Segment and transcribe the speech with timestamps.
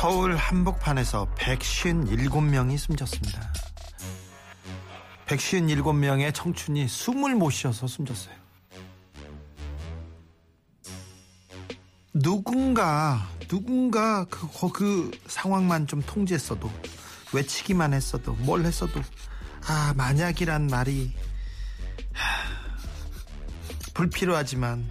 [0.00, 3.52] 서울 한복판에서 157명이 숨졌습니다.
[5.26, 8.34] 157명의 청춘이 숨을 못 쉬어서 숨졌어요.
[12.12, 16.70] 누군가 누군가 그, 거- 그 상황만 좀 통제했어도
[17.32, 19.00] 외치기만 했어도 뭘 했어도
[19.66, 21.12] 아 만약이란 말이
[22.12, 22.46] 하,
[23.94, 24.88] 불필요하지만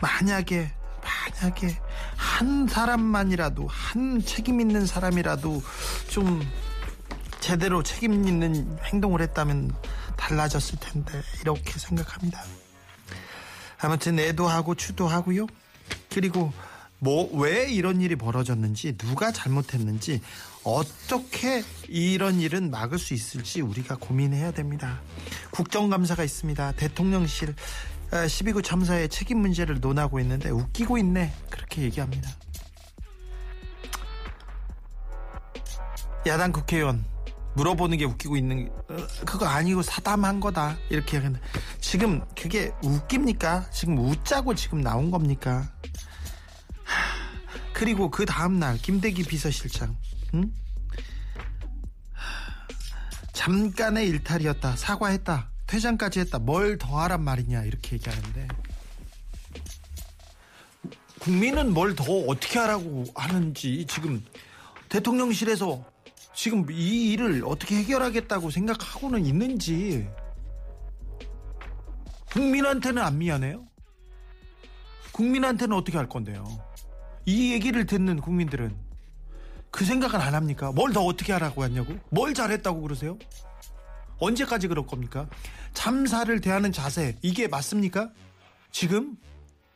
[0.00, 1.78] 만약에 만약에
[2.20, 5.62] 한 사람만이라도 한 책임 있는 사람이라도
[6.10, 6.46] 좀
[7.40, 9.74] 제대로 책임 있는 행동을 했다면
[10.18, 12.44] 달라졌을 텐데 이렇게 생각합니다.
[13.80, 15.46] 아무튼 애도하고 추도하고요.
[16.10, 16.52] 그리고
[16.98, 20.20] 뭐 왜 이런 일이 벌어졌는지 누가 잘못했는지
[20.62, 25.00] 어떻게 이런 일은 막을 수 있을지 우리가 고민해야 됩니다.
[25.52, 26.72] 국정감사가 있습니다.
[26.72, 27.54] 대통령실
[28.10, 32.30] 12구 참사의 책임 문제를 논하고 있는데 웃기고 있네 그렇게 얘기합니다.
[36.26, 37.04] 야당 국회의원
[37.54, 41.40] 물어보는 게 웃기고 있는 어, 그거 아니고 사담한 거다 이렇게 하는데
[41.80, 43.70] 지금 그게 웃깁니까?
[43.70, 45.68] 지금 웃자고 지금 나온 겁니까?
[46.84, 49.96] 하, 그리고 그 다음날 김대기 비서실장
[50.34, 50.52] 응?
[52.12, 52.66] 하,
[53.32, 58.48] 잠깐의 일탈이었다 사과했다 퇴장까지 했다 뭘 더하란 말이냐 이렇게 얘기하는데
[61.20, 64.24] 국민은 뭘 더 어떻게 하라고 하는지 지금
[64.88, 65.84] 대통령실에서
[66.34, 70.08] 지금 이 일을 어떻게 해결하겠다고 생각하고는 있는지
[72.32, 73.64] 국민한테는 안 미안해요?
[75.12, 76.44] 국민한테는 어떻게 할 건데요?
[77.26, 78.74] 이 얘기를 듣는 국민들은
[79.70, 80.72] 그 생각은 안 합니까?
[80.72, 81.94] 뭘 더 어떻게 하라고 하냐고?
[82.10, 83.18] 뭘 잘했다고 그러세요?
[84.20, 85.28] 언제까지 그럴 겁니까?
[85.74, 88.10] 참사를 대하는 자세 이게 맞습니까?
[88.70, 89.16] 지금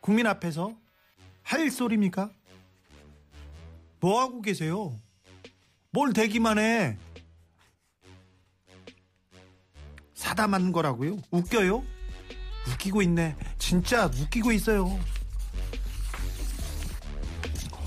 [0.01, 0.75] 국민 앞에서
[1.43, 2.31] 할 소리입니까?
[4.01, 4.99] 뭐 하고 계세요?
[5.91, 6.99] 뭘 대기만 해?
[10.15, 11.19] 사담한 거라고요?
[11.31, 11.85] 웃겨요?
[12.69, 13.37] 웃기고 있네.
[13.59, 14.99] 진짜 웃기고 있어요.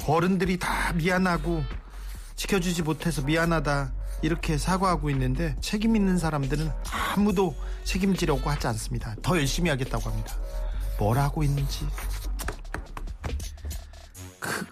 [0.07, 1.63] 어른들이 다 미안하고
[2.35, 6.71] 지켜주지 못해서 미안하다 이렇게 사과하고 있는데 책임 있는 사람들은
[7.15, 9.15] 아무도 책임지려고 하지 않습니다.
[9.21, 10.35] 더 열심히 하겠다고 합니다.
[10.99, 11.85] 뭘 하고 있는지
[14.39, 14.65] 그,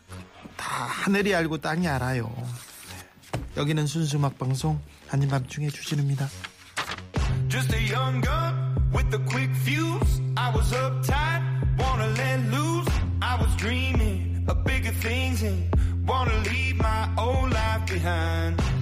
[0.57, 2.31] 다 하늘이 알고 땅이 알아요.
[3.57, 4.79] 여기는 순수 음악 방송
[5.09, 6.27] 아닌 밤중에 주진우입니다.
[7.47, 10.21] Just a young gun with a quick fuse.
[10.35, 11.41] I was uptight,
[11.79, 12.89] wanna let loose.
[13.21, 15.69] I was dreaming of bigger things and
[16.05, 18.74] wanna leave my old life behind.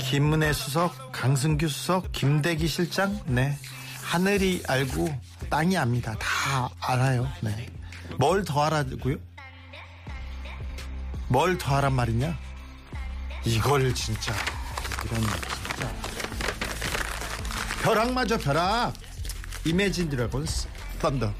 [0.00, 3.56] 김은혜 수석, 강승규 수석, 김대기 실장, 네.
[4.02, 5.08] 하늘이 알고
[5.48, 6.14] 땅이 압니다.
[6.18, 7.28] 다 알아요.
[7.40, 7.68] 네.
[8.18, 9.16] 뭘더 하라고요?
[11.28, 12.36] 뭘 더 하란 말이냐?
[13.44, 14.34] 이걸 진짜
[15.04, 15.92] 이런 진짜
[17.82, 18.94] 벼락마저 벼락.
[19.64, 20.68] 이매진 드래곤스
[21.00, 21.32] 썬더.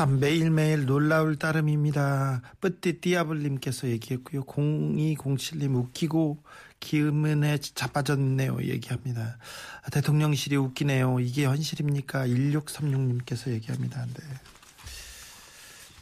[0.00, 2.40] 참 매일매일 놀라울 따름입니다.
[2.62, 4.44] 뿌띠 띠아블님께서 얘기했고요.
[4.44, 6.42] 0207님 웃기고
[6.80, 8.62] 기음은에 자빠졌네요.
[8.62, 9.36] 얘기합니다.
[9.84, 11.20] 아, 대통령실이 웃기네요.
[11.20, 12.28] 이게 현실입니까?
[12.28, 14.06] 1636님께서 얘기합니다.
[14.06, 14.24] 네.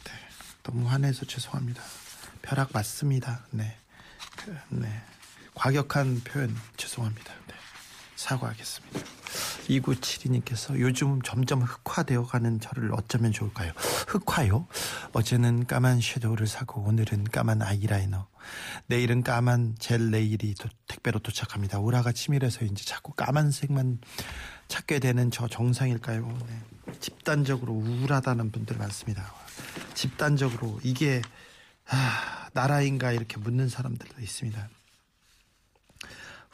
[0.05, 0.11] 네.
[0.63, 1.83] 너무 화내서 죄송합니다.
[2.41, 3.45] 벼락 맞습니다.
[3.51, 3.75] 네.
[4.37, 4.87] 그, 네.
[5.55, 7.33] 과격한 표현 죄송합니다.
[8.19, 8.27] 네.
[8.27, 8.99] 사과하겠습니다.
[9.69, 13.71] 2972님께서 요즘 점점 흑화되어 가는 저를 어쩌면 좋을까요?
[14.07, 14.67] 흑화요?
[15.13, 18.27] 어제는 까만 섀도우를 사고 오늘은 까만 아이라이너.
[18.87, 21.79] 내일은 까만 젤 네일이 도- 택배로 도착합니다.
[21.79, 23.99] 우라가 치밀해서 이제 자꾸 까만색만
[24.67, 26.27] 찾게 되는 저 정상일까요?
[26.47, 26.93] 네.
[26.99, 29.33] 집단적으로 우울하다는 분들 많습니다.
[29.93, 31.21] 집단적으로 이게
[31.87, 34.69] 아, 나라인가 이렇게 묻는 사람들도 있습니다.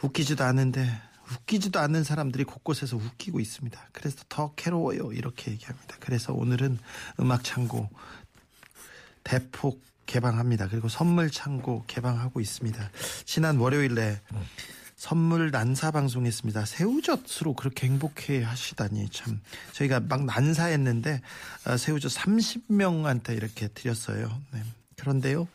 [0.04, 1.02] 웃기지도 않은데
[1.32, 3.90] 웃기지도 않는 사람들이 곳곳에서 웃기고 있습니다.
[3.92, 5.12] 그래서 더 괴로워요.
[5.14, 5.98] 이렇게 얘기합니다.
[6.00, 6.80] 그래서 오늘은
[7.20, 7.90] 음악 창고
[9.24, 10.68] 대폭 개방합니다.
[10.68, 12.92] 그리고 선물 창고 개방하고 있습니다.
[13.26, 14.22] 지난 월요일에
[14.96, 16.66] 선물 난사 방송했습니다.
[16.66, 19.42] 새우젓으로 그렇게 행복해 하시다니 참
[19.74, 21.22] 저희가 막 난사했는데
[21.68, 24.42] 어, 새우젓 30명한테 이렇게 드렸어요.
[24.52, 24.64] 네.
[24.96, 25.48] 그런데요.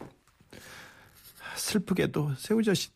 [1.56, 2.90] 슬프게도 새우젓이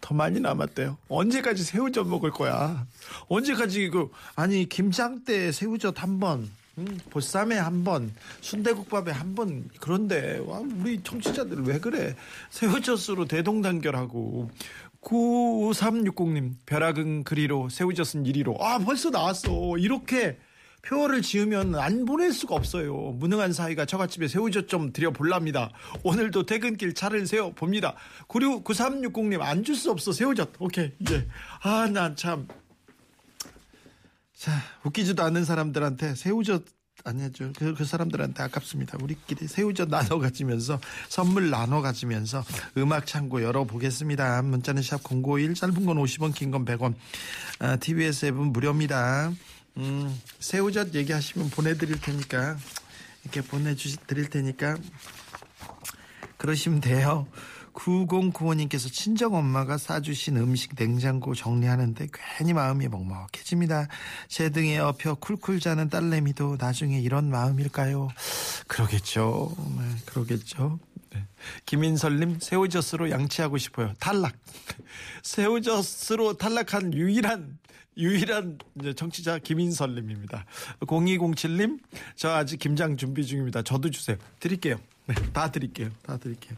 [0.00, 0.96] 더 많이 남았대요.
[1.08, 2.86] 언제까지 새우젓 먹을 거야?
[3.28, 9.68] 언제까지 이거 아니 김장 때 새우젓 한 번, 음, 보쌈에 한 번, 순대국밥에 한 번.
[9.80, 12.14] 그런데 와 우리 청취자들 왜 그래?
[12.50, 14.50] 새우젓으로 대동단결하고
[15.02, 20.38] 9360님 벼락은 그리로 새우젓은 이리로 아 벌써 나왔어 이렇게
[20.82, 23.12] 표를 지으면 안 보낼 수가 없어요.
[23.18, 25.70] 무능한 사이가 처갓집에 새우젓 좀 드려볼랍니다.
[26.02, 27.94] 오늘도 퇴근길 차를 세워 봅니다.
[28.26, 30.50] 96, 9360님 안 줄 수 없어 새우젓.
[30.58, 31.26] 오케이 이제
[31.62, 32.48] 아 난 참.
[34.34, 34.50] 자
[34.84, 36.64] 웃기지도 않는 사람들한테 새우젓
[37.04, 37.52] 아니죠.
[37.56, 38.98] 그, 그 사람들한테 아깝습니다.
[39.00, 42.44] 우리끼리 새우젓 나눠 가지면서 선물 나눠 가지면서
[42.76, 44.42] 음악 창고 열어보겠습니다.
[44.42, 46.94] 문자는 샵 051, 짧은 건 50원, 긴 건 100원.
[47.60, 49.32] 아, TBS 앱은 무료입니다.
[49.78, 52.56] 음, 새우젓 얘기하시면 보내드릴 테니까
[53.22, 54.76] 이렇게 보내주시 드릴 테니까
[56.36, 57.26] 그러시면 돼요.
[57.72, 63.88] 9095님께서 친정 엄마가 싸주신 음식 냉장고 정리하는데 괜히 마음이 먹먹해집니다.
[64.28, 68.08] 제 등에 업혀 쿨쿨 자는 딸내미도 나중에 이런 마음일까요?
[68.66, 69.54] 그러겠죠.
[69.78, 70.78] 네, 그러겠죠.
[71.14, 71.26] 네.
[71.66, 73.94] 김인설님 새우젓으로 양치하고 싶어요.
[73.98, 74.34] 탈락.
[75.22, 77.58] 새우젓으로 탈락한 유일한
[77.96, 78.58] 유일한
[78.96, 80.44] 정치자 김인설님입니다.
[80.80, 81.80] 0207님
[82.16, 83.62] 저 아직 김장 준비 중입니다.
[83.62, 84.16] 저도 주세요.
[84.40, 84.80] 드릴게요.
[85.06, 85.90] 네, 다 드릴게요.
[86.02, 86.56] 다 드릴게요.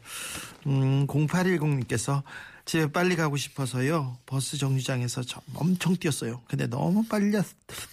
[0.67, 2.23] 음, 0810님께서
[2.65, 4.19] 집에 빨리 가고 싶어서요.
[4.27, 5.23] 버스 정류장에서
[5.55, 6.43] 엄청 뛰었어요.
[6.47, 7.33] 근데 너무 빨리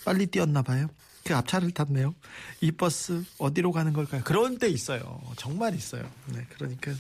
[0.06, 0.88] 빨리 뛰었나 봐요.
[1.24, 2.16] 그 앞차를 탔네요.
[2.62, 4.24] 이 버스 어디로 가는 걸까요?
[4.24, 5.22] 그런 때 있어요.
[5.38, 6.10] 정말 있어요.
[6.28, 6.94] 네, 그러니까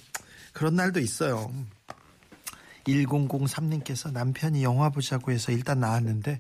[0.54, 1.54] 그런 날도 있어요.
[2.86, 6.40] 1003님께서 남편이 영화 보자고 해서 일단 나왔는데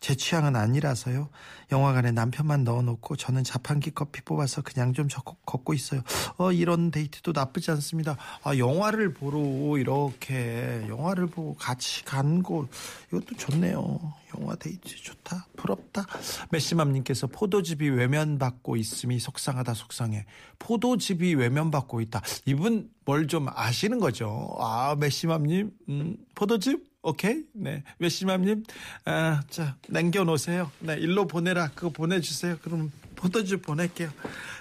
[0.00, 1.28] 제 취향은 아니라서요.
[1.72, 5.08] 영화관에 남편만 넣어놓고 저는 자판기 커피 뽑아서 그냥 좀
[5.46, 6.02] 걷고 있어요.
[6.36, 8.16] 어, 이런 데이트도 나쁘지 않습니다.
[8.44, 12.68] 아, 영화를 보러 이렇게 영화를 보고 같이 간곳
[13.08, 13.98] 이것도 좋네요.
[14.38, 15.46] 영화 데이트 좋다.
[15.56, 16.06] 부럽다.
[16.50, 20.26] 메시맘님께서 포도즙이 외면받고 있음이 속상하다 속상해.
[20.58, 22.22] 포도즙이 외면받고 있다.
[22.44, 24.54] 이분 뭘 좀 아시는 거죠.
[24.60, 26.84] 아, 메시맘님, 음, 포도즙?
[27.06, 27.44] 오케이?
[27.52, 27.84] 네.
[27.98, 28.64] 메시맘님,
[29.04, 30.72] 아, 자, 남겨놓으세요.
[30.80, 31.68] 네, 일로 보내라.
[31.68, 32.58] 그거 보내주세요.
[32.62, 34.10] 그럼 포도주 보낼게요.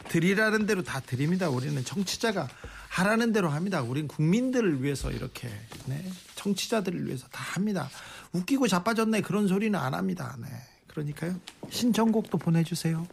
[0.10, 1.50] 드리라는 대로 다 드립니다.
[1.50, 2.48] 우리는 정치자가
[2.90, 3.82] 하라는 대로 합니다.
[3.82, 5.50] 우린 국민들을 위해서 이렇게,
[5.88, 6.08] 네.
[6.36, 7.90] 청취자들을 위해서 다 합니다.
[8.32, 9.22] 웃기고 자빠졌네.
[9.22, 10.38] 그런 소리는 안 합니다.
[10.40, 10.48] 네.
[10.86, 11.40] 그러니까요.
[11.72, 13.08] 신청곡도 보내주세요.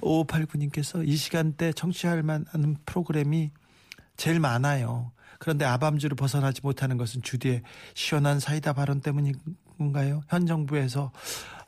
[0.00, 3.50] 5589님께서 이 시간대 청취할 만한 프로그램이
[4.16, 5.10] 제일 많아요.
[5.38, 7.62] 그런데 아밤주를 벗어나지 못하는 것은 주디의
[7.94, 10.22] 시원한 사이다 발언 때문인가요?
[10.28, 11.12] 현 정부에서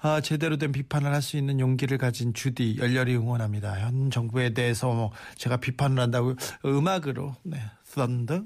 [0.03, 3.79] 아, 제대로 된 비판을 할 수 있는 용기를 가진 주디 열렬히 응원합니다.
[3.81, 6.35] 현 정부에 대해서 뭐 제가 비판을 한다고
[6.65, 7.61] 음악으로 네.
[7.85, 8.45] 썬더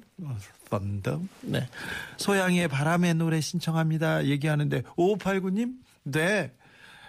[0.68, 1.68] 썬더 네.
[2.16, 4.24] 소양의 바람의 노래 신청합니다.
[4.26, 6.52] 얘기하는데 5589님 네.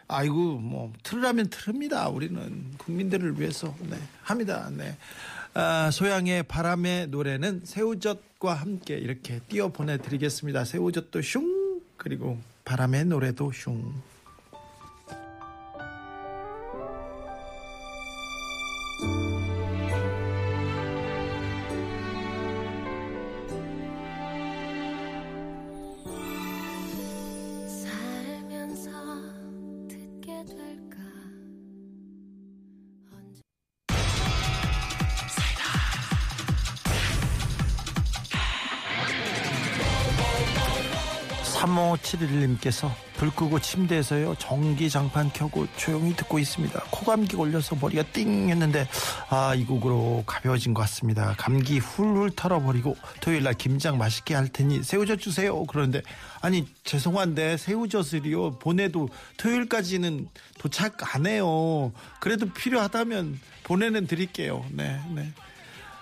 [0.08, 2.10] 아이고 뭐 틀으라면 틀읍니다.
[2.10, 3.98] 우리는 국민들을 위해서 네.
[4.22, 4.70] 합니다.
[4.72, 4.96] 네.
[5.58, 10.66] 아, 소양의 바람의 노래는 새우젓과 함께 이렇게 띄워 보내드리겠습니다.
[10.66, 13.94] 새우젓도 슝 그리고 바람의 노래도 슝.
[41.66, 46.80] 삼오칠일님께서 불 끄고 침대에서요 전기 장판 켜고 조용히 듣고 있습니다.
[46.92, 48.88] 코 감기 걸려서 머리가 띵 했는데
[49.30, 51.34] 아 이 곡으로 가벼워진 것 같습니다.
[51.38, 55.64] 감기 훌훌 털어버리고 토요일날 김장 맛있게 할 테니 새우젓 주세요.
[55.66, 56.02] 그런데
[56.42, 60.28] 아니 죄송한데 새우젓을요 보내도 토요일까지는
[60.60, 61.92] 도착 안 해요.
[62.20, 64.66] 그래도 필요하다면 보내는 드릴게요.
[64.72, 65.32] 네 네.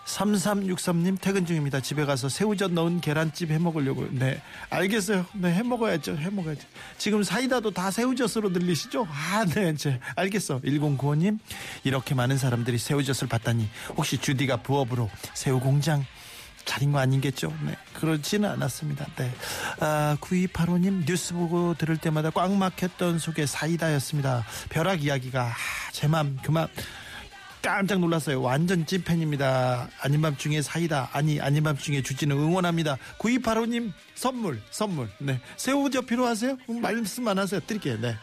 [0.06, 1.80] 3363님 퇴근 중입니다.
[1.80, 4.08] 집에 가서 새우젓 넣은 계란찜 해 먹으려고.
[4.12, 4.42] 네.
[4.70, 5.26] 알겠어요.
[5.34, 6.18] 네, 해 먹어야죠.
[6.18, 6.62] 해 먹어야죠.
[6.98, 9.08] 지금 사이다도 다 새우젓으로 들리시죠?
[9.10, 9.70] 아, 네.
[9.70, 10.60] 이제 알겠어.
[10.62, 11.40] 1095님.
[11.84, 16.06] 이렇게 많은 사람들이 새우젓을 봤다니 혹시 주디가 부업으로 새우 공장
[16.66, 17.54] 차린 거 아니겠죠?
[17.66, 17.76] 네.
[17.94, 19.06] 그렇지는 않았습니다.
[19.18, 19.32] 네.
[19.80, 24.46] 아, 9285님 뉴스 보고 들을 때마다 꽉 막혔던 속에 사이다였습니다.
[24.70, 25.54] 벼락 이야기가 아,
[25.92, 26.68] 제맘 그만
[27.64, 28.42] 깜짝 놀랐어요.
[28.42, 29.90] 완전 찐팬입니다.
[30.02, 31.10] 아닌 밤 중에 사이다.
[31.14, 32.98] 아니 아닌 밤 중에 주지는 응원합니다.
[33.18, 35.10] 9285님 선물 선물.
[35.20, 36.58] 네 새우젓 필요하세요?
[36.70, 37.62] 음, 말씀만 하세요.
[37.62, 38.00] 드릴게요.
[38.02, 38.16] 네.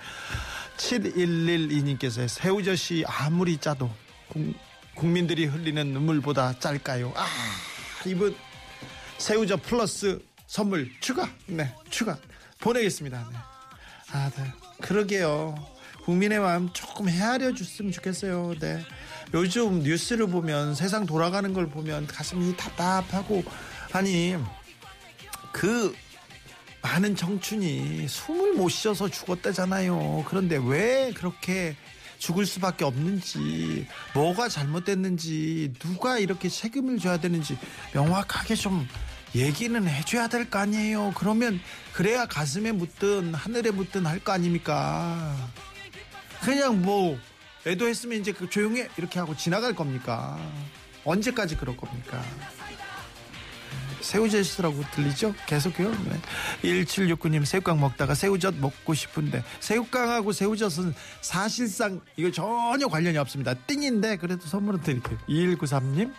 [0.77, 3.91] 7112님께서 새우젓이 아무리 짜도
[4.29, 4.55] 국,
[4.95, 7.13] 국민들이 흘리는 눈물보다 짤까요?
[7.17, 7.27] 아
[8.07, 8.37] 이분
[9.17, 11.29] 새우젓 플러스 선물 추가.
[11.47, 12.19] 네 추가
[12.61, 13.27] 보내겠습니다.
[13.33, 13.39] 네.
[14.13, 14.53] 아, 네.
[14.83, 15.55] 그러게요.
[16.05, 18.55] 국민의 마음 조금 헤아려 줬으면 좋겠어요.
[18.59, 18.85] 네.
[19.35, 23.45] 요즘 뉴스를 보면 세상 돌아가는 걸 보면 가슴이 답답하고
[23.93, 24.37] 아니
[25.53, 25.95] 그
[26.83, 30.25] 많은 청춘이 숨을 못 쉬어서 죽었다잖아요.
[30.29, 31.77] 그런데 왜 그렇게
[32.19, 37.57] 죽을 수밖에 없는지 뭐가 잘못됐는지 누가 이렇게 책임을 져야 되는지
[37.95, 38.87] 명확하게 좀
[39.35, 41.13] 얘기는 해줘야 될 거 아니에요.
[41.17, 41.61] 그러면
[41.93, 45.35] 그래야 가슴에 묻든 하늘에 묻든 할 거 아닙니까?
[46.43, 47.19] 그냥 뭐
[47.67, 50.39] 애도했으면 이제 그 조용해 이렇게 하고 지나갈 겁니까?
[51.05, 52.23] 언제까지 그럴 겁니까?
[54.01, 55.35] 새우젓이라고 들리죠?
[55.47, 55.91] 계속해요.
[55.91, 56.21] 네.
[56.63, 63.55] 1769님 새우깡 먹다가 새우젓 먹고 싶은데 새우깡하고 새우젓은 사실상 이거 전혀 관련이 없습니다.
[63.55, 65.19] 띵인데 그래도 선물은 드릴게요.
[65.29, 66.13] 2193님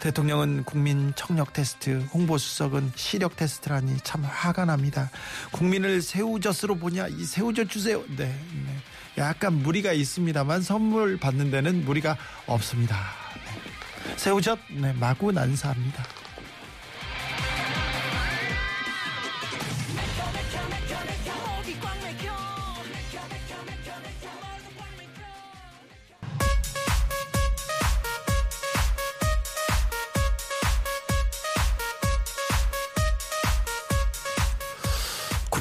[0.00, 5.10] 대통령은 국민 청력 테스트 홍보수석은 시력 테스트라니 참 화가 납니다.
[5.52, 8.02] 국민을 새우젓으로 보냐 이 새우젓 주세요.
[8.08, 8.76] 네, 네.
[9.18, 12.96] 약간 무리가 있습니다만 선물 받는 데는 무리가 없습니다.
[13.44, 14.14] 네.
[14.16, 16.19] 새우젓 네, 마구 난사합니다.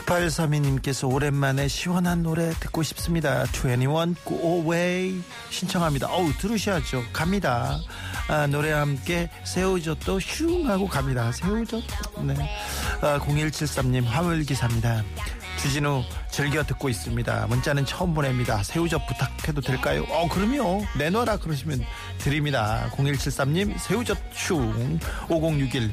[0.10, 3.44] 팔3 2님께서 오랜만에 시원한 노래 듣고 싶습니다.
[3.54, 6.08] 21 Go Away 신청합니다.
[6.08, 7.04] 어우 들으셔야죠.
[7.13, 7.78] 갑니다.
[8.28, 11.32] 아, 노래와 함께 새우젓도 슝 하고 갑니다.
[11.32, 11.84] 새우젓.
[12.24, 12.34] 네.
[13.01, 15.04] 아, 0173님 화물기사입니다.
[15.62, 17.46] 주진우 즐겨 듣고 있습니다.
[17.48, 18.63] 문자는 처음 보냅니다.
[18.63, 20.06] 새우젓 부탁해도 될까요?
[20.10, 20.86] 어, 그럼요.
[20.98, 21.84] 내놔라 그러시면
[22.18, 22.89] 드립니다.
[22.96, 25.00] 0173님 새우젓 슝
[25.30, 25.92] 5061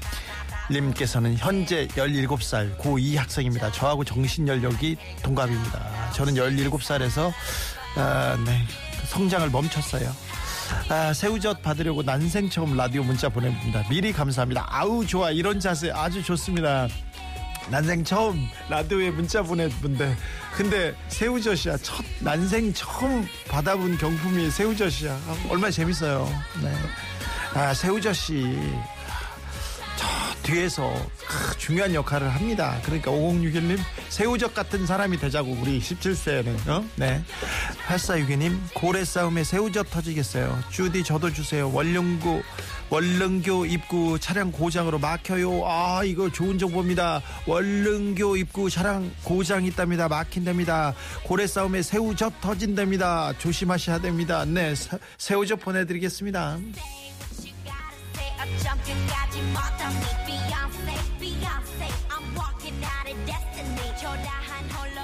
[0.70, 3.70] 님께서는 현재 17살 고2 학생입니다.
[3.72, 6.10] 저하고 정신연력이 동갑입니다.
[6.12, 7.32] 저는 17살에서
[7.96, 8.62] 아, 네,
[9.06, 10.10] 성장을 멈췄어요.
[10.88, 13.84] 아, 새우젓 받으려고 난생 처음 라디오 문자 보냅니다.
[13.88, 14.66] 미리 감사합니다.
[14.68, 16.88] 아우 좋아 이런 자세 아주 좋습니다.
[17.68, 20.16] 난생 처음 라디오에 문자 보냈는데
[20.54, 26.28] 근데 새우젓이야 첫 난생 처음 받아본 경품이 새우젓이야 아, 얼마나 재밌어요.
[26.62, 26.72] 네.
[27.54, 28.58] 아 새우젓이
[30.42, 30.94] 뒤에서
[31.58, 32.78] 중요한 역할을 합니다.
[32.84, 36.84] 그러니까 5061님 새우젓 같은 사람이 되자고 우리 17세는 어?
[36.96, 37.22] 네.
[37.88, 40.58] 8462님 고래 싸움에 새우젓 터지겠어요.
[40.70, 41.70] 주디 저도 주세요.
[41.72, 42.42] 원릉구
[42.88, 45.62] 원릉교 입구 차량 고장으로 막혀요.
[45.66, 47.20] 아 이거 좋은 정보입니다.
[47.46, 50.06] 원릉교 입구 차량 고장 있답니다.
[50.08, 50.94] 막힌답니다.
[51.24, 53.32] 고래 싸움에 새우젓 터진답니다.
[53.38, 54.44] 조심하셔야 됩니다.
[54.44, 54.74] 네
[55.18, 56.58] 새우젓 보내드리겠습니다.
[58.83, 59.91] 끝까지 못한
[60.25, 64.94] Beyonce, Beyonce I'm walking out of destiny 초라한 홀로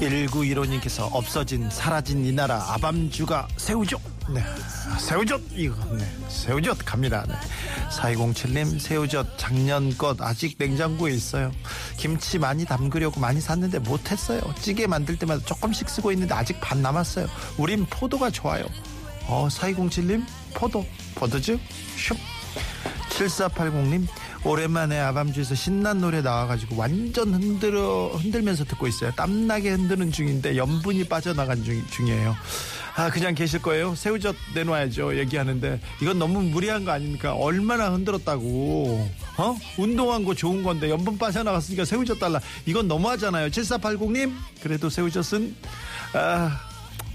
[0.00, 4.00] 1915님께서 없어진 사라진 이 나라 아밤주가 새우젓.
[4.32, 4.40] 네.
[4.40, 5.74] 아, 새우젓 이거.
[5.94, 6.04] 네.
[6.28, 7.24] 새우젓 갑니다.
[7.26, 7.34] 네.
[7.90, 11.50] 4207님 새우젓 작년 것 아직 냉장고에 있어요.
[11.96, 14.40] 김치 많이 담그려고 많이 샀는데 못했어요.
[14.60, 17.26] 찌개 만들 때마다 조금씩 쓰고 있는데 아직 반 남았어요.
[17.56, 18.64] 우린 포도가 좋아요.
[19.26, 20.24] 어 4207님
[20.54, 20.86] 포도.
[21.16, 21.60] 포도즙?
[21.96, 22.16] 슉.
[23.10, 24.06] 7480님
[24.44, 29.10] 오랜만에 아밤주에서 신난 노래 나와가지고 완전 흔들어 흔들면서 듣고 있어요.
[29.12, 32.36] 땀나게 흔드는 중인데 염분이 빠져나간 중, 중이에요.
[32.96, 33.94] 아 그냥 계실 거예요.
[33.94, 35.18] 새우젓 내놔야죠.
[35.18, 37.34] 얘기하는데 이건 너무 무리한 거 아닙니까?
[37.34, 39.08] 얼마나 흔들었다고.
[39.36, 39.56] 어?
[39.76, 42.40] 운동한 거 좋은 건데 염분 빠져나갔으니까 새우젓 달라.
[42.66, 43.50] 이건 너무하잖아요.
[43.50, 45.54] 7480님 그래도 새우젓은
[46.14, 46.67] 아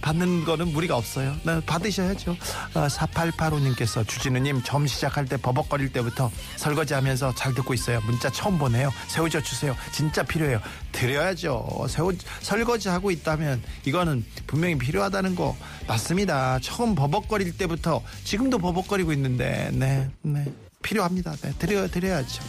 [0.03, 1.33] 받는 거는 무리가 없어요.
[1.43, 2.35] 네, 받으셔야죠.
[2.73, 8.01] 아, 4885님께서 주진우님 점 시작할 때 버벅거릴 때부터 설거지 하면서 잘 듣고 있어요.
[8.01, 8.91] 문자 처음 보내요.
[9.07, 9.73] 새우젓 주세요.
[9.93, 10.59] 진짜 필요해요.
[10.91, 11.87] 드려야죠.
[11.87, 15.55] 새우, 설거지 하고 있다면 이거는 분명히 필요하다는 거
[15.87, 16.59] 맞습니다.
[16.59, 20.45] 처음 버벅거릴 때부터 지금도 버벅거리고 있는데, 네, 네.
[20.81, 21.33] 필요합니다.
[21.37, 22.43] 네, 드려, 드려야죠.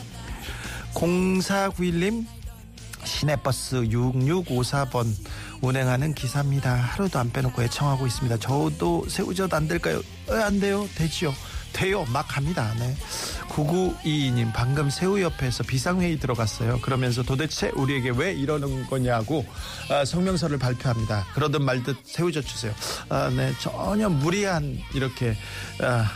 [0.93, 2.27] 0491님,
[3.25, 5.07] 시내버스 6654번
[5.63, 6.75] 운행하는 기사입니다.
[6.75, 8.37] 하루도 안 빼놓고 애청하고 있습니다.
[8.39, 10.03] 저도 새우젓 안 될까요?
[10.29, 10.87] 에, 안 돼요.
[10.95, 11.33] 되지요.
[11.73, 12.05] 돼요.
[12.13, 12.73] 막 갑니다.
[12.79, 12.95] 네.
[13.49, 16.81] 9922님, 방금 새우 옆에서 비상회의 들어갔어요.
[16.83, 19.47] 그러면서 도대체 우리에게 왜 이러는 거냐고
[19.91, 21.27] 아, 성명서를 발표합니다.
[21.35, 22.75] 그러든 말듯 새우젓 주세요.
[23.09, 23.53] 아, 네.
[23.59, 25.35] 전혀 무리한 이렇게
[25.81, 26.11] 아,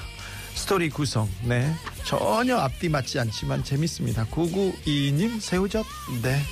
[0.54, 1.72] 스토리 구성, 네.
[2.04, 4.26] 전혀 앞뒤 맞지 않지만 재밌습니다.
[4.26, 5.86] 9922님, 새우젓,
[6.20, 6.42] 네.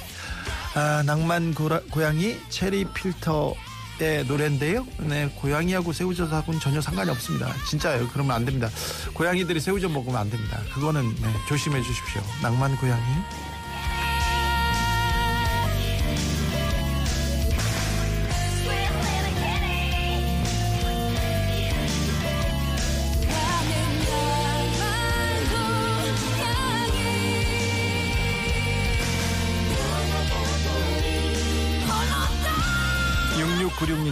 [0.77, 4.87] 아, 낭만 고라, 고양이 체리 필터의 노래인데요.
[4.99, 7.51] 네, 고양이하고 새우젓하고는 전혀 상관이 없습니다.
[7.71, 8.11] 진짜예요.
[8.13, 8.69] 그러면 안 됩니다.
[9.15, 10.61] 고양이들이 새우젓 먹으면 안 됩니다.
[10.75, 12.21] 그거는 네, 조심해 주십시오.
[12.43, 13.03] 낭만 고양이.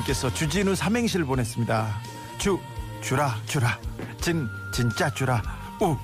[0.04, 2.02] 육육구육님께서 주진우 삼행시를 보냈습니다.
[2.38, 2.58] 주
[3.02, 3.78] 주라 주라
[4.20, 5.42] 진 진짜 주라
[5.80, 5.96] 우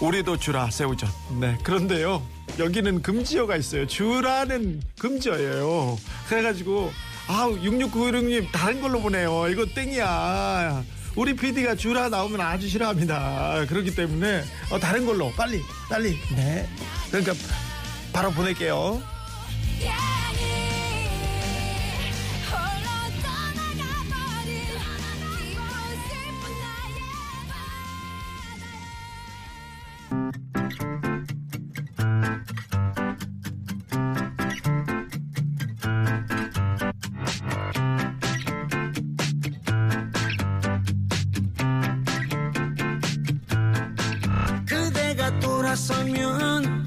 [0.00, 1.08] 우리도 주라 새우젓.
[1.40, 2.22] 네 그런데요
[2.58, 3.86] 여기는 금지어가 있어요.
[3.86, 5.98] 주라는 금지어예요.
[6.28, 6.92] 그래가지고
[7.26, 9.48] 아우 6696님 다른 걸로 보내요.
[9.48, 10.82] 이거 땡이야.
[11.16, 13.66] 우리 PD가 주라 나오면 아주 싫어합니다.
[13.68, 16.68] 그렇기 때문에 어, 다른 걸로 빨리 빨리 네
[17.10, 17.34] 그러니까
[18.12, 19.13] 바로 보낼게요.
[45.74, 46.86] 돌아서면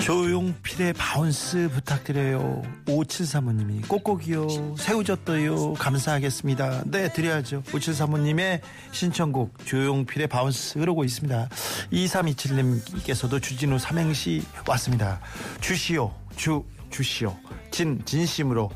[0.00, 2.62] 조용필의 Bounce 부탁드려요.
[2.86, 4.76] 5735님이 꼭꼭이요.
[4.76, 5.74] 새우젓도요.
[5.74, 6.84] 감사하겠습니다.
[6.86, 7.62] 네, 드려야죠.
[7.64, 8.60] 5735님의
[8.92, 11.48] 신청곡 조용필의 Bounce 흐르고 있습니다.
[11.92, 15.20] 2327님께서도 주진우 삼행시 왔습니다.
[15.60, 16.14] 주시오.
[16.36, 17.36] 주, 주시오.
[17.72, 18.70] 진, 진심으로.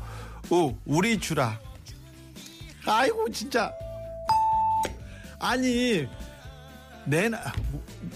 [0.49, 1.57] 우, 우리 주라.
[2.85, 3.71] 아이고, 진짜.
[5.39, 6.05] 아니,
[7.05, 7.39] 내놔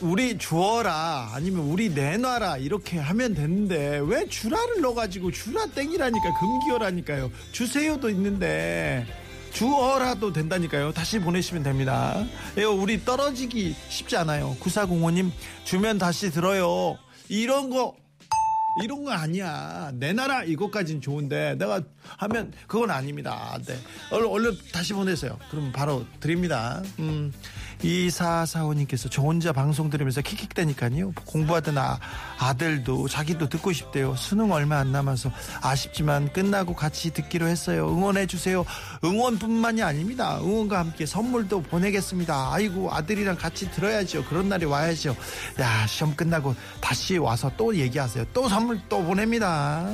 [0.02, 8.10] 우리 주어라 아니면 우리 내놔라 이렇게 하면 되는데 왜 주라를 넣어가지고 주라 땡이라니까 금기어라니까요 주세요도
[8.10, 9.06] 있는데
[9.52, 12.24] 주어라도 된다니까요 다시 보내시면 됩니다
[12.58, 15.32] 예, 우리 떨어지기 쉽지 않아요 9405님
[15.64, 16.98] 주면 다시 들어요
[17.30, 17.96] 이런 거
[18.84, 19.92] 이런 거 아니야.
[19.96, 21.82] 내 나라 이것까진 좋은데 내가
[22.18, 23.58] 하면 그건 아닙니다.
[23.66, 23.78] 네.
[24.12, 25.38] 얼른, 얼른 다시 보내세요.
[25.50, 26.82] 그럼 바로 드립니다.
[27.00, 27.34] 음.
[27.82, 31.14] 2445님께서 저 혼자 방송 들으면서 킥킥대니까요.
[31.26, 32.00] 공부하던 아,
[32.38, 34.16] 아들도 자기도 듣고 싶대요.
[34.16, 37.88] 수능 얼마 안 남아서 아쉽지만 끝나고 같이 듣기로 했어요.
[37.90, 38.66] 응원해주세요.
[39.04, 40.40] 응원뿐만이 아닙니다.
[40.40, 42.54] 응원과 함께 선물도 보내겠습니다.
[42.54, 44.26] 아이고, 아들이랑 같이 들어야죠.
[44.26, 45.16] 그런 날이 와야죠.
[45.60, 48.26] 야, 시험 끝나고 다시 와서 또 얘기하세요.
[48.34, 49.88] 또 선물 또 보냅니다.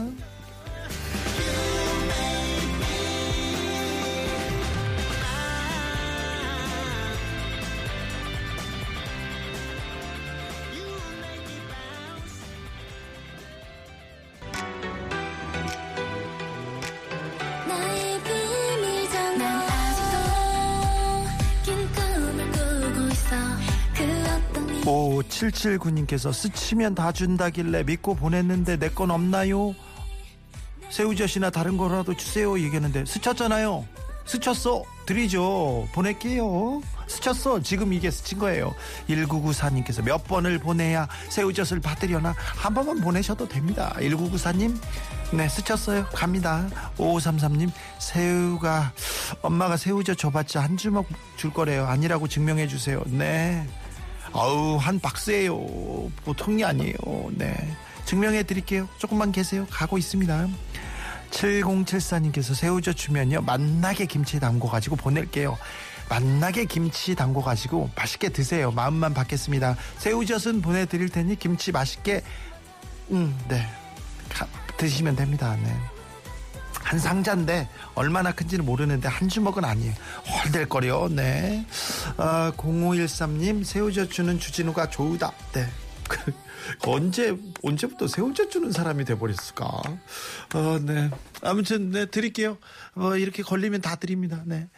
[24.85, 29.75] 5779님께서 스치면 다 준다길래 믿고 보냈는데 내 건 없나요?
[30.89, 33.85] 새우젓이나 다른 거라도 주세요 얘기했는데 스쳤잖아요.
[34.25, 34.83] 스쳤어.
[35.05, 35.87] 드리죠.
[35.93, 36.81] 보낼게요.
[37.07, 37.61] 스쳤어.
[37.61, 38.73] 지금 이게 스친 거예요.
[39.09, 42.33] 1994님께서 몇 번을 보내야 새우젓을 받으려나?
[42.37, 43.93] 한 번만 보내셔도 됩니다.
[43.99, 44.75] 1994님
[45.33, 46.05] 네 스쳤어요.
[46.13, 46.67] 갑니다.
[46.97, 47.69] 5533님
[47.99, 48.93] 새우가
[49.41, 51.85] 엄마가 새우젓 줘봤자 한 주먹 줄 거래요.
[51.85, 53.03] 아니라고 증명해 주세요.
[53.07, 53.67] 네
[54.35, 55.57] 아우 한 박스예요.
[56.25, 56.95] 보통이 아니에요.
[57.31, 57.55] 네.
[58.03, 58.87] 증명해 드릴게요.
[58.97, 59.65] 조금만 계세요.
[59.69, 60.47] 가고 있습니다.
[61.31, 63.41] 7074님께서 새우젓 주면요.
[63.41, 65.57] 맛나게 김치 담궈 가지고 보낼게요.
[66.09, 68.71] 맛나게 김치 담궈 가지고 맛있게 드세요.
[68.71, 69.77] 마음만 받겠습니다.
[69.97, 72.21] 새우젓은 보내 드릴 테니 김치 맛있게
[73.11, 73.65] 음네.
[74.77, 75.57] 드시면 됩니다.
[75.63, 75.73] 네
[76.85, 79.91] 한 상자인데 얼마나 큰지는 모르는데 한 주먹은 아니에요.
[80.27, 81.09] 헐댈거려.
[81.09, 81.65] 네.
[82.17, 85.33] 아, 0513님 새우젓 주는 주진우가 좋다.
[85.53, 85.67] 네.
[86.07, 86.31] 그,
[86.87, 89.65] 언제 언제부터 새우젓 주는 사람이 돼버렸을까?
[89.65, 91.09] 어, 네.
[91.41, 92.59] 아무튼 네 드릴게요.
[92.93, 94.43] 뭐 이렇게 걸리면 다 드립니다.
[94.45, 94.69] 네.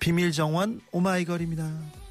[0.00, 2.01] 비밀 정원 오마이걸입니다.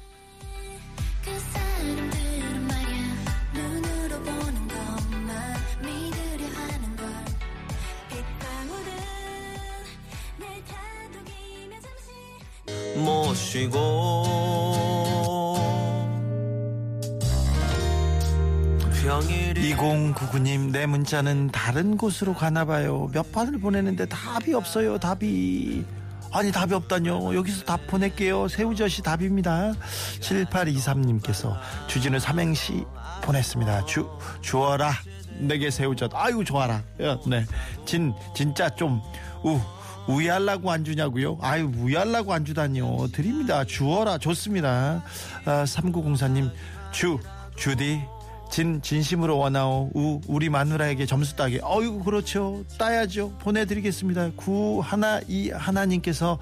[19.02, 23.08] 평일이 2099님 내 문자는 다른 곳으로 가나 봐요.
[23.12, 24.98] 몇 판을 보내는데 답이 없어요.
[24.98, 25.84] 답이
[26.32, 27.34] 아니 답이 없다뇨.
[27.34, 28.48] 여기서 답 보낼게요.
[28.48, 29.72] 새우젓이 답입니다.
[30.20, 31.56] 7823님께서
[31.88, 32.84] 주진우 삼행시
[33.22, 33.86] 보냈습니다.
[33.86, 34.08] 주
[34.40, 34.92] 주어라
[35.38, 36.10] 내게 새우젓.
[36.14, 36.82] 아이고 좋아라.
[37.02, 37.44] 야, 네.
[37.84, 39.00] 진 진짜 좀
[39.44, 39.60] 우.
[40.08, 41.38] 우야라고 안 주냐고요?
[41.40, 43.08] 아유 우야라고 안 주다니요.
[43.12, 43.64] 드립니다.
[43.64, 45.02] 주어라 좋습니다.
[45.44, 46.50] 아, 3904님
[46.90, 47.18] 주
[47.56, 48.00] 주디
[48.50, 55.48] 진 진심으로 원하오 우 우리 마누라에게 점수 따게 어이구 그렇죠 따야죠 보내드리겠습니다 구 하나 이
[55.50, 56.38] 하나님께서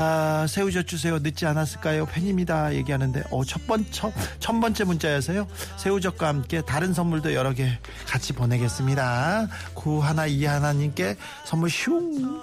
[0.00, 1.18] 아, 새우젓 주세요.
[1.18, 2.06] 늦지 않았을까요?
[2.06, 2.72] 팬입니다.
[2.72, 5.48] 얘기하는데 어, 첫 번째 첫, 첫 번째 문자여서요.
[5.76, 7.68] 새우젓과 함께 다른 선물도 여러 개
[8.06, 9.48] 같이 보내겠습니다.
[9.74, 12.40] 구 하나 이 하나님께 선물 슝!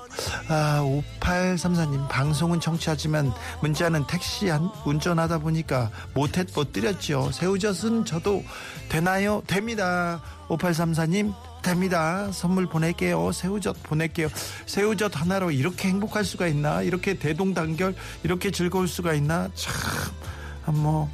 [0.49, 0.81] 아,
[1.21, 7.31] 5834님 방송은 청취하지만 문자는 택시 한, 운전하다 보니까 못했 못 드렸죠.
[7.31, 8.43] 새우젓은 저도
[8.89, 9.41] 되나요?
[9.47, 10.21] 됩니다.
[10.49, 11.33] 5834님
[11.65, 12.31] 됩니다.
[12.31, 13.31] 선물 보낼게요.
[13.31, 14.27] 새우젓 보낼게요.
[14.67, 16.83] 새우젓 하나로 이렇게 행복할 수가 있나?
[16.83, 19.49] 이렇게 대동단결, 이렇게 즐거울 수가 있나?
[19.55, 19.73] 참,
[20.75, 21.09] 뭐,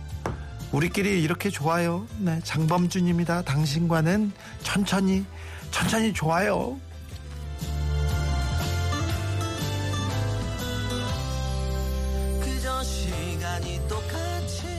[0.74, 2.06] 우리끼리 이렇게 좋아요.
[2.18, 3.44] 네, 장범준입니다.
[3.44, 5.26] 당신과는 천천히,
[5.72, 6.78] 천천히 좋아요.
[12.42, 14.71] 그저 시간이 똑같이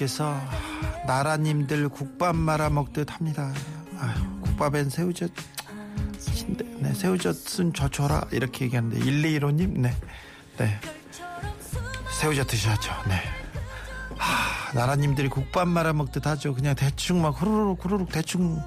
[0.00, 0.38] 121호님께서
[1.06, 3.52] 나라님들 국밥 말아 먹듯 합니다.
[3.98, 5.30] 아유, 국밥엔 새우젓.
[6.78, 8.26] 네, 새우젓은 저 줘라.
[8.30, 9.94] 이렇게 얘기하는데, 121호님, 네.
[10.58, 10.80] 네.
[12.20, 12.92] 새우젓 드셔야죠.
[13.08, 13.20] 네.
[14.16, 16.54] 하, 나라님들이 국밥 말아 먹듯 하죠.
[16.54, 18.56] 그냥 대충 막 후루룩 후루룩 대충.
[18.58, 18.64] 하,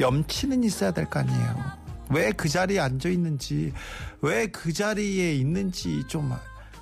[0.00, 1.80] 염치는 있어야 될 거 아니에요.
[2.12, 3.72] 왜 그 자리에 앉아 있는지,
[4.20, 6.32] 왜 그 자리에 있는지 좀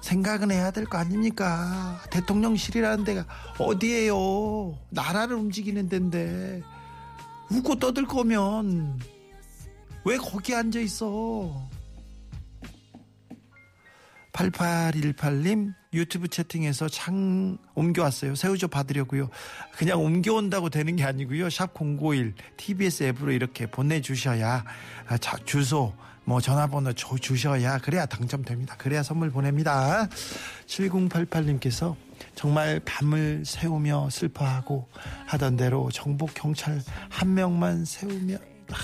[0.01, 2.01] 생각은 해야 될 거 아닙니까?
[2.11, 3.27] 대통령실이라는 데가
[3.59, 4.79] 어디예요?
[4.91, 6.63] 나라를 움직이는 데인데
[7.51, 8.99] 웃고 떠들 거면
[10.05, 11.69] 왜 거기 앉아 있어?
[14.33, 18.35] 8818님 유튜브 채팅에서 창 옮겨왔어요.
[18.35, 19.31] 새우젓 받으려고요.
[19.73, 21.49] 그냥 옮겨온다고 되는 게 아니고요.
[21.51, 24.65] 샵 051 TBS 앱으로 이렇게 보내주셔야
[25.07, 28.77] 아, 자, 주소 뭐 전화번호 줘 주셔야 그래야 당첨됩니다.
[28.77, 30.07] 그래야 선물 보냅니다.
[30.67, 31.97] 7088님께서
[32.35, 34.87] 정말 밤을 새우며 슬퍼하고
[35.27, 38.39] 하던 대로 정복 경찰 한 명만 세우면
[38.73, 38.77] 아,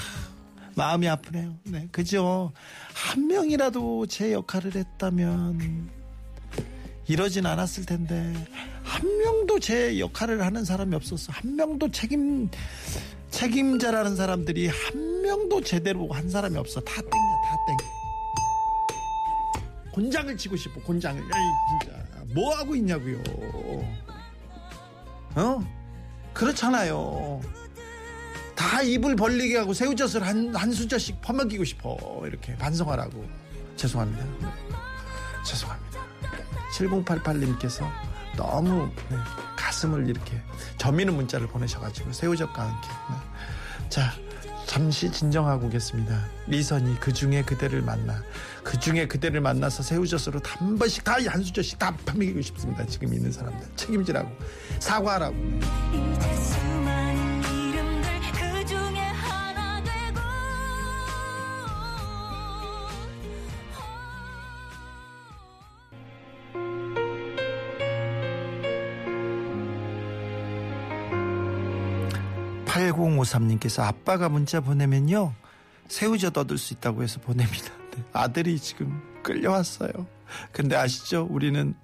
[0.75, 1.55] 마음이 아프네요.
[1.64, 2.53] 네, 그죠?
[2.95, 6.04] 한 명이라도 제 역할을 했다면
[7.07, 8.33] 이러진 않았을 텐데
[8.83, 11.33] 한 명도 제 역할을 하는 사람이 없었어.
[11.33, 12.49] 한 명도 책임
[13.31, 16.81] 책임자라는 사람들이 한 명도 제대로 한 사람이 없어.
[16.81, 17.77] 다 땡이야, 다 땡.
[19.93, 20.81] 곤장을 치고 싶어.
[20.83, 21.21] 곤장을.
[21.21, 21.29] 에이,
[21.81, 21.97] 진짜
[22.35, 23.23] 뭐 하고 있냐고요.
[25.37, 25.64] 어?
[26.33, 27.40] 그렇잖아요.
[28.55, 32.23] 다 입을 벌리게 하고 새우젓을 한, 한 수저씩 퍼먹이고 싶어.
[32.25, 33.25] 이렇게 반성하라고.
[33.77, 34.25] 죄송합니다.
[34.40, 34.49] 네.
[35.45, 36.04] 죄송합니다.
[36.79, 37.89] 7088님께서
[38.37, 39.17] 너무 네,
[39.57, 40.41] 가슴을 이렇게
[40.79, 42.89] 저미는 문자를 보내셔가지고 새우젓과 함께.
[43.11, 43.89] 네.
[43.89, 44.13] 자,
[44.67, 46.19] 잠시 진정하고 오겠습니다.
[46.47, 48.23] 리선이 그 중에 그대를 만나.
[48.65, 52.85] 그 중에 그대를 만나서 새우젓으로 한 번씩 다 한 수저씩 다 퍼먹이고 싶습니다.
[52.87, 53.69] 지금 있는 사람들.
[53.77, 54.31] 책임지라고.
[54.81, 55.37] 사과하라고.
[73.25, 75.35] 0553님께서 아빠가 문자 보내면요.
[75.89, 77.71] 새우젓 얻을 수 있다고 해서 보냅니다.
[77.95, 79.91] 네, 아들이 지금 끌려왔어요.
[80.53, 81.27] 근데 아시죠?
[81.31, 81.75] 우리는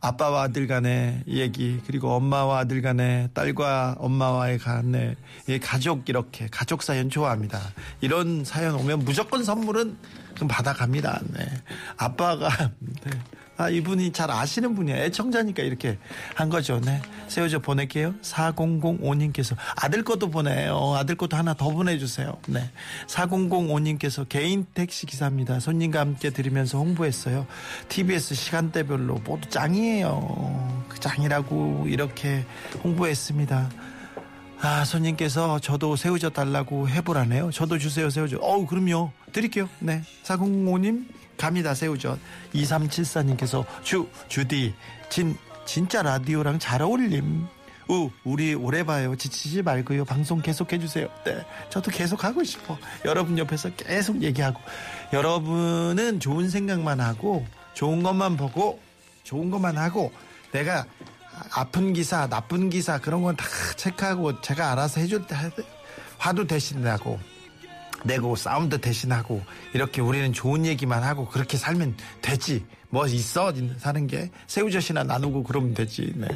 [0.00, 5.16] 아빠와 아들 간의 얘기 그리고 엄마와 아들 간의 딸과 엄마와의 간의
[5.62, 7.60] 가족 이렇게 가족 사연 좋아합니다.
[8.00, 9.96] 이런 사연 오면 무조건 선물은
[10.48, 11.20] 받아갑니다.
[11.28, 11.46] 네.
[11.96, 12.48] 아빠가
[12.80, 13.10] 네.
[13.62, 14.96] 아 이분이 잘 아시는 분이야.
[14.96, 15.96] 애청자니까 이렇게
[16.34, 16.80] 한 거죠.
[16.80, 17.00] 네.
[17.28, 18.14] 세워져 보낼게요.
[18.22, 20.94] 4005님께서 아들 것도 보내요.
[20.96, 22.36] 아들 것도 하나 더 보내주세요.
[22.48, 22.68] 네.
[23.06, 25.60] 4005님께서 개인 택시 기사입니다.
[25.60, 27.46] 손님과 함께 들으면서 홍보했어요.
[27.88, 30.86] TBS 시간대별로 모두 짱이에요.
[30.88, 32.44] 그 짱이라고 이렇게
[32.82, 33.70] 홍보했습니다.
[34.60, 37.50] 아, 손님께서 저도 새우젓 달라고 해보라네요.
[37.50, 38.40] 저도 주세요, 새우젓.
[38.42, 39.10] 어우, 그럼요.
[39.32, 39.68] 드릴게요.
[39.80, 40.02] 네.
[40.22, 41.04] 4005님,
[41.36, 42.18] 갑니다, 새우젓.
[42.54, 44.74] 2374님께서 주, 주디,
[45.08, 47.46] 진, 진짜 라디오랑 잘 어울림.
[47.88, 49.16] 우, 우리 오래 봐요.
[49.16, 50.04] 지치지 말고요.
[50.04, 51.08] 방송 계속 해주세요.
[51.24, 51.44] 네.
[51.68, 52.78] 저도 계속 하고 싶어.
[53.04, 54.60] 여러분 옆에서 계속 얘기하고.
[55.12, 58.80] 여러분은 좋은 생각만 하고, 좋은 것만 보고,
[59.24, 60.12] 좋은 것만 하고,
[60.52, 60.86] 내가
[61.54, 63.44] 아픈 기사, 나쁜 기사, 그런 건 다
[63.76, 65.34] 체크하고 제가 알아서 해줄 때,
[66.18, 67.18] 화도 대신 나고,
[68.04, 72.64] 내고 싸움도 대신하고 이렇게 우리는 좋은 얘기만 하고 그렇게 살면 되지.
[72.92, 73.50] 뭐 있어?
[73.78, 74.30] 사는 게?
[74.46, 76.12] 새우젓이나 나누고 그러면 되지.
[76.14, 76.28] 네.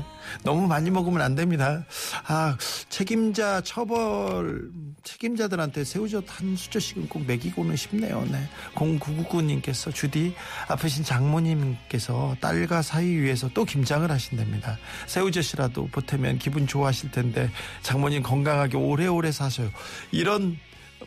[0.43, 1.85] 너무 많이 먹으면 안 됩니다.
[2.27, 2.57] 아
[2.89, 4.71] 책임자 처벌
[5.03, 8.27] 책임자들한테 새우젓 한 수저씩은 꼭 먹이고는 싶네요.
[8.31, 8.49] 네.
[8.75, 10.35] 0999님께서 주디
[10.69, 14.79] 아프신 장모님께서 딸과 사이 위해서 또 김장을 하신답니다.
[15.09, 17.51] 새우젓이라도 보태면 기분 좋아하실 텐데
[17.83, 19.69] 장모님 건강하게 오래오래 사셔요.
[20.11, 20.57] 이런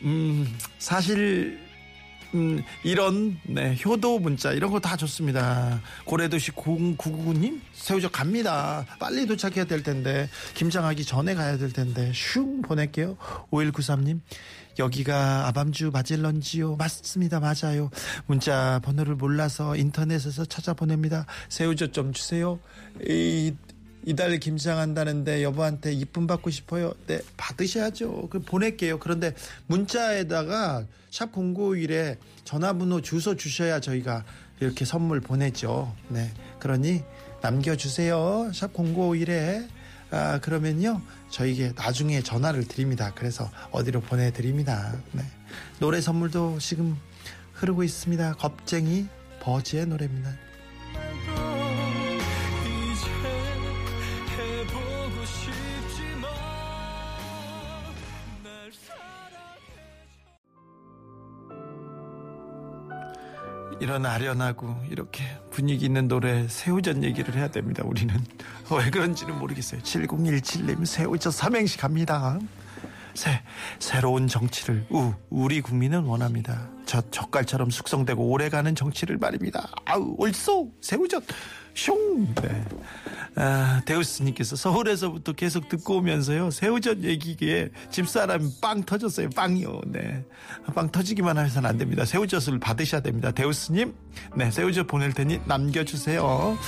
[0.02, 0.46] 음,
[0.78, 1.58] 사실
[2.32, 5.80] 음, 이런 네, 효도 문자 이런 거 다 좋습니다.
[6.04, 8.86] 고래도시 0999님 새우젓 갑니다.
[9.00, 13.16] 빨리 도착해야 될 텐데 김장하기 전에 가야 될 텐데 슝 보낼게요.
[13.50, 14.20] 5193님
[14.78, 16.76] 여기가 아밤주 맞을런지요?
[16.76, 17.40] 맞습니다.
[17.40, 17.90] 맞아요.
[18.26, 21.26] 문자 번호를 몰라서 인터넷에서 찾아 보냅니다.
[21.48, 22.60] 새우젓 좀 주세요.
[23.08, 23.52] 이
[24.04, 26.94] 이달 김장한다는데 여보한테 이쁨 받고 싶어요.
[27.06, 28.28] 네, 받으셔야죠.
[28.30, 28.98] 그 보낼게요.
[28.98, 29.34] 그런데
[29.66, 34.24] 문자에다가 샵 0951에 전화번호 주소 주셔야 저희가
[34.60, 35.94] 이렇게 선물 보내죠.
[36.08, 36.30] 네.
[36.58, 37.02] 그러니
[37.42, 38.50] 남겨주세요.
[38.54, 39.68] 샵 0951에
[40.12, 41.00] 아, 그러면요.
[41.28, 43.12] 저희게 나중에 전화를 드립니다.
[43.14, 44.94] 그래서 어디로 보내드립니다.
[45.12, 45.22] 네.
[45.78, 46.96] 노래 선물도 지금
[47.54, 48.34] 흐르고 있습니다.
[48.34, 49.06] 겁쟁이
[49.40, 50.49] 버즈의 노래입니다.
[63.80, 67.82] 이런 아련하고 이렇게 분위기 있는 노래 새우젓 얘기를 해야 됩니다.
[67.84, 68.14] 우리는
[68.70, 69.80] 왜 그런지는 모르겠어요.
[69.80, 72.38] 7017님 새우젓 삼행시 갑니다.
[73.14, 73.42] 새,
[73.78, 76.68] 새로운 정치를 우, 우리 국민은 원합니다.
[76.86, 79.70] 저 젓갈처럼 숙성되고 오래가는 정치를 말입니다.
[79.84, 81.22] 아우 옳소 새우젓
[81.74, 82.34] 슝.
[82.34, 82.64] 네.
[83.36, 89.80] 아, 데우스님께서 서울에서부터 계속 듣고 오면서요 새우젓 얘기기에 집사람 빵 터졌어요 빵이요.
[89.86, 90.24] 네.
[90.74, 92.04] 빵 터지기만 해서는 안 됩니다.
[92.04, 93.30] 새우젓을 받으셔야 됩니다.
[93.30, 93.94] 데우스님,
[94.36, 96.58] 네 새우젓 보낼 테니 남겨주세요.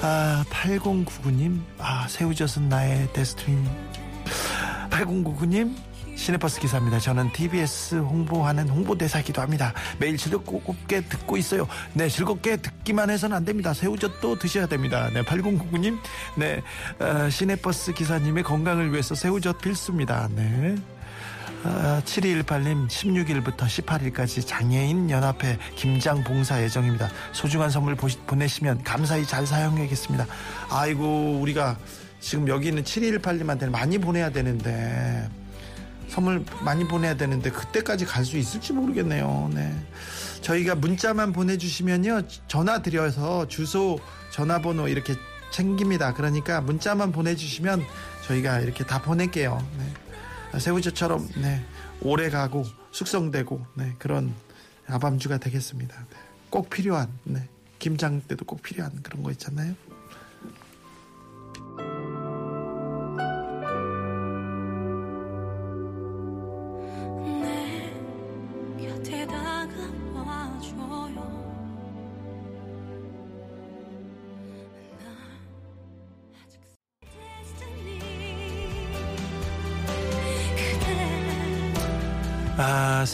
[0.00, 3.68] 아 8099님, 아 새우젓은 나의 데스티니.
[4.90, 5.74] 8099님
[6.18, 6.98] 시내버스 기사입니다.
[6.98, 9.72] 저는 TBS 홍보하는 홍보대사기도 합니다.
[9.98, 11.68] 매일 즐겁게 듣고 있어요.
[11.94, 13.72] 네, 즐겁게 듣기만 해서는 안 됩니다.
[13.72, 15.08] 새우젓도 드셔야 됩니다.
[15.14, 15.96] 네, 8099님,
[16.36, 16.60] 네,
[16.98, 20.28] 어, 시내버스 기사님의 건강을 위해서 새우젓 필수입니다.
[20.34, 20.74] 네.
[21.64, 27.08] 아, 7218님 16일부터 18일까지 장애인 연합회 김장 봉사 예정입니다.
[27.32, 30.26] 소중한 선물 보시, 보내시면 감사히 잘 사용하겠습니다.
[30.70, 31.76] 아이고 우리가
[32.20, 35.28] 지금 여기 있는 7218님한테는 많이 보내야 되는데
[36.08, 39.50] 선물 많이 보내야 되는데 그때까지 갈 수 있을지 모르겠네요.
[39.54, 39.74] 네.
[40.40, 43.98] 저희가 문자만 보내주시면요 전화 드려서 주소
[44.30, 45.14] 전화번호 이렇게
[45.50, 46.14] 챙깁니다.
[46.14, 47.84] 그러니까 문자만 보내주시면
[48.26, 49.66] 저희가 이렇게 다 보낼게요.
[49.78, 50.58] 네.
[50.58, 51.62] 새우젓처럼 네.
[52.00, 53.94] 오래 가고 숙성되고 네.
[53.98, 54.34] 그런
[54.86, 55.94] 아밤주가 되겠습니다.
[56.10, 56.16] 네.
[56.50, 57.48] 꼭 필요한 네.
[57.78, 59.74] 김장 때도 꼭 필요한 그런 거 있잖아요.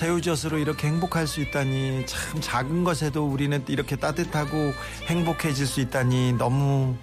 [0.04, 4.74] 새우젓으로 이렇게 행복할 수 있다니 참 작은 것에도 우리는 이렇게 따뜻하고
[5.06, 6.94] 행복해질 수 있다니 너무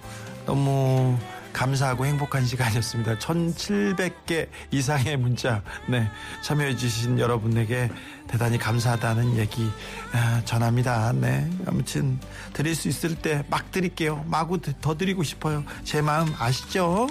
[0.46, 1.18] 너무
[1.52, 3.18] 감사하고 행복한 시간이었습니다.
[3.18, 6.08] 1700개 이상의 문자 네,
[6.44, 7.90] 참여해 주신 여러분에게
[8.28, 9.68] 대단히 감사하다는 얘기
[10.12, 11.12] 아, 전합니다.
[11.12, 11.50] 네.
[11.66, 12.20] 아무튼
[12.52, 14.24] 드릴 수 있을 때 막 드릴게요.
[14.28, 15.64] 마구 더 드리고 싶어요.
[15.82, 17.08] 제 마음 아시죠?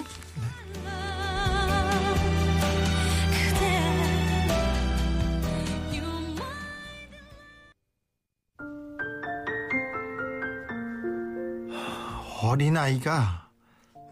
[12.52, 13.48] 어린아이가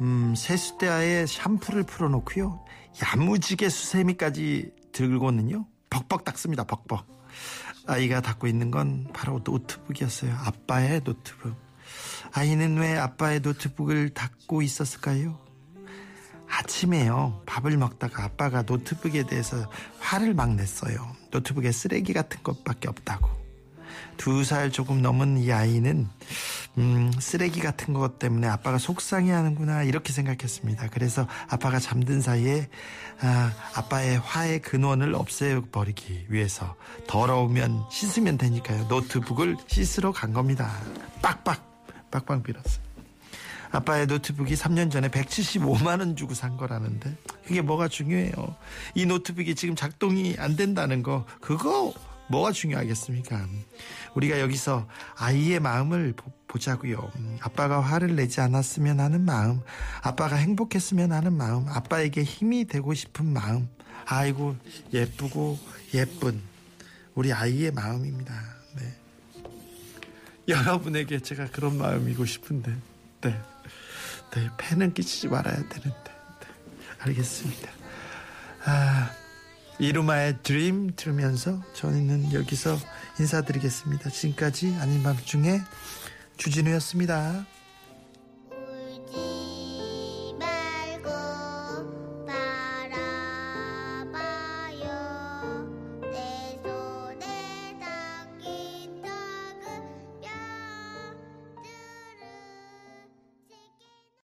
[0.01, 2.65] 음, 세숫대야에 샴푸를 풀어놓고요.
[3.03, 5.67] 야무지게 수세미까지 들고는요.
[5.91, 6.65] 벅벅 닦습니다.
[6.65, 7.07] 벅벅.
[7.87, 10.35] 아이가 닦고 있는 건 바로 노트북이었어요.
[10.35, 11.55] 아빠의 노트북.
[12.33, 15.39] 아이는 왜 아빠의 노트북을 닦고 있었을까요?
[16.49, 17.43] 아침에요.
[17.45, 21.15] 밥을 먹다가 아빠가 노트북에 대해서 화를 막 냈어요.
[21.31, 23.40] 노트북에 쓰레기 같은 것밖에 없다고.
[24.17, 26.09] 두 살 조금 넘은 이 아이는
[26.79, 30.89] 음, 쓰레기 같은 것 때문에 아빠가 속상해하는구나 이렇게 생각했습니다.
[30.93, 32.69] 그래서 아빠가 잠든 사이에
[33.21, 36.75] 아, 아빠의 화의 근원을 없애버리기 위해서
[37.07, 38.87] 더러우면 씻으면 되니까요.
[38.89, 40.73] 노트북을 씻으러 간 겁니다.
[41.23, 41.61] 빡빡
[42.11, 42.91] 빡빡 밀었어요.
[43.73, 48.33] 아빠의 노트북이 3년 전에 175만 원 주고 산 거라는데 그게 뭐가 중요해요.
[48.95, 51.93] 이 노트북이 지금 작동이 안 된다는 거 그거
[52.31, 53.47] 뭐가 중요하겠습니까?
[54.15, 57.11] 우리가 여기서 아이의 마음을 보- 보자고요.
[57.17, 59.61] 음, 아빠가 화를 내지 않았으면 하는 마음,
[60.03, 63.69] 아빠가 행복했으면 하는 마음, 아빠에게 힘이 되고 싶은 마음.
[64.07, 64.57] 아이고
[64.93, 65.59] 예쁘고
[65.95, 66.41] 예쁜
[67.15, 68.35] 우리 아이의 마음입니다.
[68.77, 69.45] 네.
[70.49, 72.75] 여러분에게 제가 그런 마음이고 싶은데,
[73.21, 73.41] 네,
[74.35, 76.47] 네, 폐는 끼치지 말아야 되는데, 네,
[77.01, 77.71] 알겠습니다.
[78.65, 79.11] 아.
[79.81, 82.77] 이루마의 드림 들으면서 저희는 여기서
[83.19, 84.11] 인사드리겠습니다.
[84.11, 85.59] 지금까지 아닌 밤중에
[86.37, 87.47] 주진우였습니다.